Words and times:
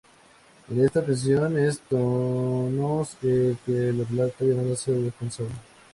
En 0.67 0.83
esta 0.83 1.01
ocasión, 1.01 1.59
es 1.59 1.79
Thanos 1.81 3.17
el 3.21 3.55
que 3.63 3.93
lo 3.93 4.03
relata, 4.03 4.43
llamándose 4.43 4.91
responsable. 4.99 5.53